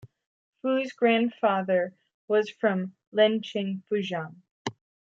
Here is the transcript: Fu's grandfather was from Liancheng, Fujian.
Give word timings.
Fu's 0.63 0.93
grandfather 0.93 1.93
was 2.27 2.49
from 2.49 2.95
Liancheng, 3.13 3.83
Fujian. 3.83 4.37